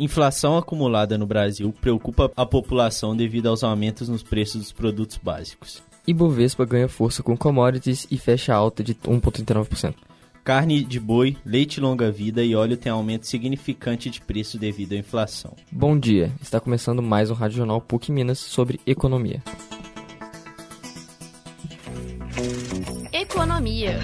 [0.00, 5.82] Inflação acumulada no Brasil preocupa a população devido aos aumentos nos preços dos produtos básicos.
[6.06, 9.94] Ibovespa ganha força com commodities e fecha alta de 1,39%.
[10.42, 15.54] Carne de boi, leite longa-vida e óleo têm aumento significante de preço devido à inflação.
[15.70, 19.42] Bom dia, está começando mais um Rádio Jornal PUC Minas sobre economia.
[23.12, 24.00] Economia.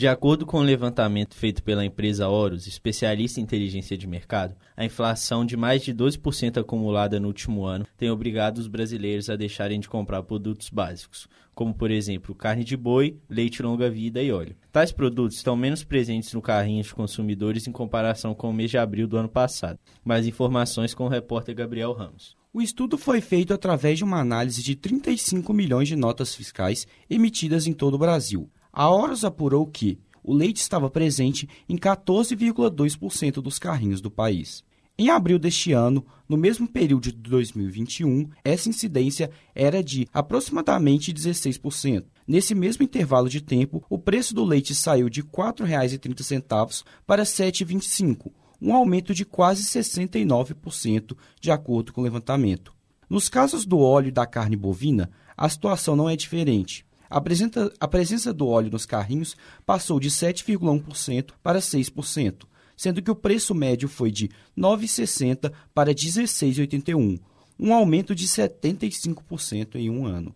[0.00, 4.56] De acordo com o um levantamento feito pela empresa Horus, especialista em inteligência de mercado,
[4.74, 9.36] a inflação de mais de 12% acumulada no último ano tem obrigado os brasileiros a
[9.36, 14.56] deixarem de comprar produtos básicos, como por exemplo carne de boi, leite longa-vida e óleo.
[14.72, 18.78] Tais produtos estão menos presentes no carrinho de consumidores em comparação com o mês de
[18.78, 19.78] abril do ano passado.
[20.02, 22.34] Mais informações com o repórter Gabriel Ramos.
[22.54, 27.66] O estudo foi feito através de uma análise de 35 milhões de notas fiscais emitidas
[27.66, 28.50] em todo o Brasil.
[28.72, 34.62] A Horus apurou que o leite estava presente em 14,2% dos carrinhos do país.
[34.98, 42.04] Em abril deste ano, no mesmo período de 2021, essa incidência era de aproximadamente 16%.
[42.28, 47.28] Nesse mesmo intervalo de tempo, o preço do leite saiu de R$ 4,30 para R$
[47.28, 48.30] 7,25,
[48.60, 52.74] um aumento de quase 69%, de acordo com o levantamento.
[53.08, 56.84] Nos casos do óleo e da carne bovina, a situação não é diferente.
[57.10, 62.44] A presença, a presença do óleo nos carrinhos passou de 7,1% para 6%,
[62.76, 67.18] sendo que o preço médio foi de R$ 9,60 para R$ 16,81,
[67.58, 70.32] um aumento de 75% em um ano.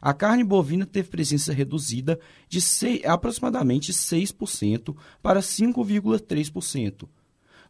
[0.00, 7.08] A carne bovina teve presença reduzida de 6, aproximadamente 6% para 5,3%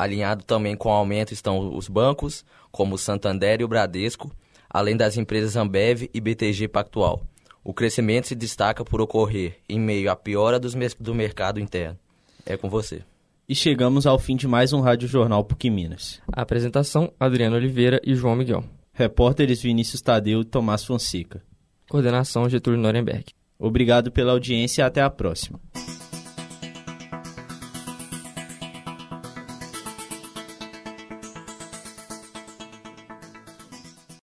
[0.00, 4.32] Alinhado também com o aumento estão os bancos, como o Santander e o Bradesco,
[4.68, 7.22] além das empresas Ambev e BTG Pactual.
[7.62, 11.98] O crescimento se destaca por ocorrer em meio à piora do mercado interno.
[12.46, 13.02] É com você.
[13.46, 16.18] E chegamos ao fim de mais um Rádio Jornal PUC Minas.
[16.32, 18.64] A apresentação, Adriano Oliveira e João Miguel.
[18.94, 21.42] Repórteres Vinícius Tadeu e Tomás Fonseca.
[21.90, 23.34] Coordenação, Getúlio Nuremberg.
[23.58, 25.60] Obrigado pela audiência e até a próxima.